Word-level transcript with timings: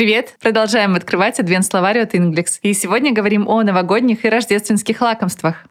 Привет! 0.00 0.36
Продолжаем 0.40 0.94
открывать 0.94 1.38
адвент-словарь 1.40 1.98
от 1.98 2.14
Inglix. 2.14 2.58
И 2.62 2.72
сегодня 2.72 3.12
говорим 3.12 3.46
о 3.46 3.62
новогодних 3.62 4.24
и 4.24 4.30
рождественских 4.30 5.02
лакомствах. 5.02 5.66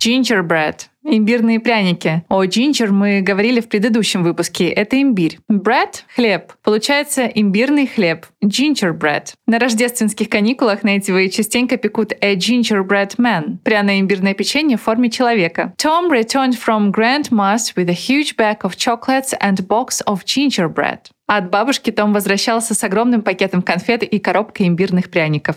Gingerbread– 0.00 0.82
имбирные 1.04 1.58
пряники. 1.58 2.22
О 2.28 2.44
ginger 2.44 2.90
мы 2.90 3.20
говорили 3.20 3.60
в 3.60 3.68
предыдущем 3.68 4.22
выпуске. 4.22 4.68
Это 4.68 5.02
имбирь. 5.02 5.40
Bread– 5.50 6.02
хлеб. 6.14 6.52
Получается 6.62 7.26
имбирный 7.26 7.88
хлеб. 7.88 8.24
Gingerbread. 8.44 9.34
На 9.46 9.58
рождественских 9.58 10.28
каникулах 10.28 10.84
Нейтивы 10.84 11.28
частенько 11.30 11.78
пекут 11.78 12.12
a 12.20 12.36
gingerbread 12.36 13.16
man– 13.16 13.58
пряное 13.64 13.98
имбирное 13.98 14.34
печенье 14.34 14.76
в 14.76 14.82
форме 14.82 15.10
человека. 15.10 15.74
Tom 15.78 16.12
returned 16.12 16.54
from 16.54 16.92
grandma's 16.92 17.74
with 17.74 17.88
a 17.88 17.92
huge 17.92 18.36
bag 18.36 18.58
of 18.62 18.76
chocolates 18.76 19.34
and 19.40 19.66
box 19.66 20.00
of 20.06 20.24
gingerbread. 20.24 21.00
От 21.26 21.50
бабушки 21.50 21.90
Том 21.90 22.12
возвращался 22.12 22.74
с 22.74 22.84
огромным 22.84 23.22
пакетом 23.22 23.62
конфет 23.62 24.04
и 24.04 24.20
коробкой 24.20 24.68
имбирных 24.68 25.10
пряников. 25.10 25.56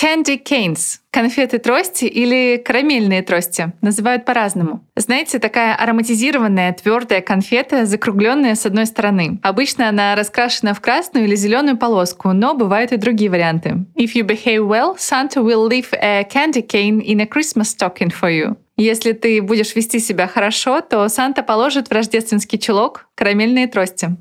Candy 0.00 0.42
canes– 0.42 1.00
конфеты 1.10 1.58
трости 1.58 2.06
или 2.06 2.56
карамельные 2.56 3.20
трости. 3.20 3.74
Называют 3.82 4.24
по-разному. 4.24 4.82
Знаете, 4.96 5.38
такая 5.38 5.74
ароматизированная 5.74 6.72
твердая 6.72 7.20
конфета, 7.20 7.84
закругленная 7.84 8.54
с 8.54 8.64
одной 8.64 8.86
стороны. 8.86 9.38
Обычно 9.42 9.90
она 9.90 10.14
раскрашена 10.14 10.72
в 10.72 10.80
красную 10.80 11.26
или 11.26 11.34
зеленую 11.34 11.76
полоску, 11.76 12.32
но 12.32 12.54
бывают 12.54 12.92
и 12.92 12.96
другие 12.96 13.30
варианты. 13.30 13.84
If 13.94 14.14
you 14.14 14.22
behave 14.22 14.66
well, 14.66 14.96
Santa 14.96 15.42
will 15.42 15.68
leave 15.68 15.92
a 15.92 16.24
candy 16.24 16.66
cane 16.66 17.02
in 17.02 17.20
a 17.20 17.26
Christmas 17.26 17.68
stocking 17.68 18.10
for 18.10 18.30
you. 18.30 18.56
Если 18.78 19.12
ты 19.12 19.42
будешь 19.42 19.76
вести 19.76 19.98
себя 19.98 20.26
хорошо, 20.26 20.80
то 20.80 21.06
Санта 21.10 21.42
положит 21.42 21.88
в 21.88 21.92
рождественский 21.92 22.58
чулок 22.58 23.06
карамельные 23.14 23.66
трости. 23.66 24.16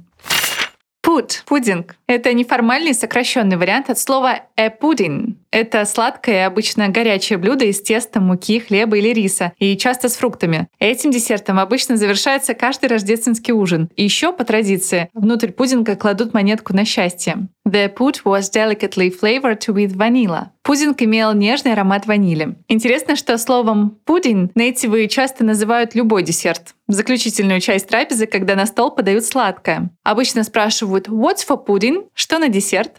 Пуд, 1.20 1.44
пудинг— 1.46 1.96
это 2.08 2.34
неформальный 2.34 2.94
сокращенный 2.94 3.58
вариант 3.58 3.90
от 3.90 4.00
слова 4.00 4.44
a 4.56 4.68
pudding. 4.70 5.36
Это 5.52 5.84
сладкое, 5.84 6.48
обычно 6.48 6.88
горячее 6.88 7.38
блюдо 7.38 7.66
из 7.66 7.82
теста, 7.82 8.22
муки, 8.22 8.60
хлеба 8.60 8.98
или 8.98 9.10
риса, 9.10 9.52
и 9.58 9.76
часто 9.76 10.08
с 10.08 10.16
фруктами. 10.16 10.70
Этим 10.80 11.12
десертом 11.12 11.60
обычно 11.60 11.98
завершается 11.98 12.54
каждый 12.54 12.88
рождественский 12.88 13.52
ужин. 13.52 13.90
И 13.98 14.04
еще 14.06 14.32
по 14.32 14.46
традиции 14.46 15.10
внутрь 15.14 15.50
пудинга 15.50 15.98
кладут 15.98 16.34
монетку 16.34 16.74
на 16.74 16.86
счастье. 16.86 17.50
The 17.70 17.88
pud 17.94 18.22
was 18.26 18.50
delicately 18.50 19.12
flavored 19.12 19.64
with 19.68 19.96
vanilla. 19.96 20.50
Пудинг 20.64 21.04
имел 21.04 21.34
нежный 21.34 21.74
аромат 21.74 22.08
ванили. 22.08 22.56
Интересно, 22.68 23.16
что 23.16 23.38
словом 23.38 24.00
«пудинг» 24.06 24.56
нейтивы 24.56 25.08
часто 25.08 25.44
называют 25.44 25.94
любой 25.94 26.24
десерт. 26.24 26.74
В 26.88 26.94
заключительную 26.94 27.60
часть 27.60 27.88
трапезы, 27.88 28.26
когда 28.26 28.56
на 28.56 28.66
стол 28.66 28.90
подают 28.90 29.24
сладкое. 29.24 29.92
Обычно 30.04 30.44
спрашивают 30.44 31.10
«What's 31.10 31.48
for 31.48 31.64
pudding?» 31.64 32.08
Что 32.16 32.40
на 32.40 32.50
десерт? 32.50 32.94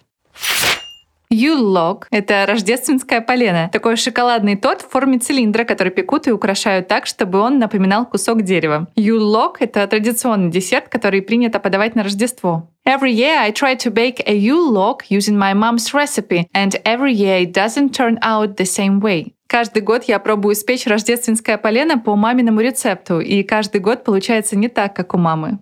Юллог— 1.33 2.09
это 2.11 2.45
рождественская 2.47 3.21
полена. 3.21 3.71
Такой 3.73 3.97
шоколадный 3.97 4.57
торт 4.57 4.83
в 4.83 4.89
форме 4.89 5.19
цилиндра, 5.19 5.62
который 5.62 5.93
пекут 5.93 6.27
и 6.27 6.33
украшают 6.33 6.89
так, 6.89 7.07
чтобы 7.07 7.39
он 7.39 7.59
напоминал 7.61 8.05
кусок 8.05 8.43
дерева. 8.43 8.89
Юллог— 8.97 9.59
это 9.61 9.87
традиционный 9.87 10.51
десерт, 10.51 10.89
который 10.89 11.23
принято 11.23 11.61
подавать 11.61 11.95
на 11.95 12.03
Рождество. 12.03 12.70
Every 12.86 13.12
year 13.12 13.40
I 13.40 13.52
try 13.52 13.76
to 13.76 13.90
bake 13.90 14.22
a 14.28 14.36
Yule 14.36 14.72
log 14.72 15.04
using 15.09 15.38
my 15.38 15.54
mom's 15.54 15.92
recipe, 15.92 16.48
and 16.54 16.76
every 16.86 17.14
year 17.14 17.38
it 17.40 17.52
doesn't 17.52 17.95
turn 17.95 18.20
out 18.22 18.58
the 18.58 18.66
same 18.66 19.00
way. 19.00 19.34
Каждый 19.48 19.81
год 19.81 20.04
я 20.04 20.20
пробую 20.20 20.54
испечь 20.54 20.86
рождественское 20.86 21.58
полено 21.58 22.00
по 22.00 22.16
маминому 22.16 22.62
рецепту, 22.62 23.20
и 23.20 23.42
каждый 23.44 23.81
год 23.81 24.04
получается 24.04 24.56
не 24.56 24.68
так, 24.68 24.95
как 24.95 25.14
у 25.14 25.18
мамы. 25.18 25.59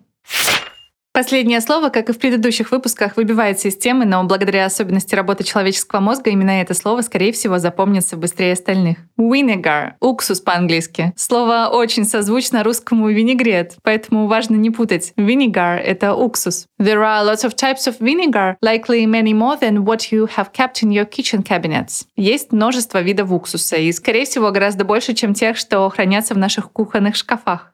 Последнее 1.19 1.59
слово, 1.59 1.89
как 1.89 2.07
и 2.07 2.13
в 2.13 2.17
предыдущих 2.17 2.71
выпусках, 2.71 3.17
выбивается 3.17 3.67
из 3.67 3.75
темы, 3.75 4.05
но 4.05 4.23
благодаря 4.23 4.63
особенности 4.63 5.15
работы 5.15 5.43
человеческого 5.43 5.99
мозга 5.99 6.29
именно 6.29 6.61
это 6.61 6.73
слово, 6.73 7.01
скорее 7.01 7.33
всего, 7.33 7.59
запомнится 7.59 8.15
быстрее 8.15 8.53
остальных. 8.53 8.99
Vinegar— 9.17 9.95
уксус 9.99 10.39
по-английски. 10.39 11.11
Слово 11.17 11.71
очень 11.73 12.05
созвучно 12.05 12.63
русскому 12.63 13.09
винегрет, 13.09 13.75
поэтому 13.83 14.27
важно 14.27 14.55
не 14.55 14.69
путать. 14.69 15.11
Vinegar— 15.17 15.75
это 15.83 16.15
уксус. 16.15 16.67
There 16.79 17.01
are 17.01 17.25
lots 17.25 17.43
of 17.43 17.53
types 17.53 17.85
of 17.85 17.99
vinegar, 17.99 18.55
likely 18.63 19.05
many 19.05 19.33
more 19.33 19.59
than 19.59 19.83
what 19.83 20.13
you 20.13 20.25
have 20.37 20.53
kept 20.53 20.81
in 20.83 20.89
your 20.89 21.05
kitchen 21.05 21.43
cabinets. 21.43 22.05
Есть 22.15 22.53
множество 22.53 23.01
видов 23.01 23.33
уксуса, 23.33 23.75
и, 23.75 23.91
скорее 23.91 24.23
всего, 24.23 24.51
гораздо 24.51 24.85
больше, 24.85 25.13
чем 25.13 25.33
тех, 25.33 25.57
что 25.57 25.89
хранятся 25.89 26.33
в 26.33 26.37
наших 26.37 26.71
кухонных 26.71 27.17
шкафах. 27.17 27.73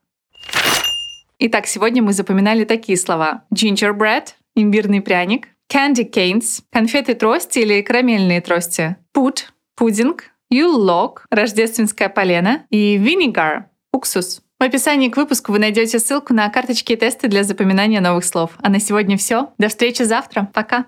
Итак, 1.37 1.67
сегодня 1.67 2.01
мы 2.01 2.13
запоминали 2.13 2.63
такие 2.63 2.97
слова. 2.97 3.43
Gingerbread— 3.53 4.27
имбирный 4.55 5.01
пряник. 5.01 5.49
Candy 5.71 6.09
canes— 6.09 6.61
конфеты 6.71 7.13
трости 7.13 7.59
или 7.59 7.81
карамельные 7.81 8.39
трости. 8.39 8.95
Put— 9.13 9.45
пудинг. 9.75 10.31
Yule 10.53 10.77
log— 10.77 11.17
рождественская 11.31 12.07
полена. 12.07 12.65
И 12.69 12.97
vinegar— 12.97 13.63
уксус. 13.91 14.41
В 14.57 14.63
описании 14.63 15.09
к 15.09 15.17
выпуску 15.17 15.51
вы 15.51 15.59
найдете 15.59 15.99
ссылку 15.99 16.33
на 16.33 16.47
карточки 16.49 16.93
и 16.93 16.95
тесты 16.95 17.27
для 17.27 17.43
запоминания 17.43 17.99
новых 17.99 18.23
слов. 18.23 18.51
А 18.61 18.69
на 18.69 18.79
сегодня 18.79 19.17
все. 19.17 19.49
До 19.57 19.67
встречи 19.67 20.03
завтра. 20.03 20.49
Пока. 20.53 20.83